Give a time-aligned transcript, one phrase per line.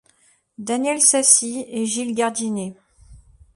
[0.57, 2.73] Daniel Sassi et Gilles Gardiennet.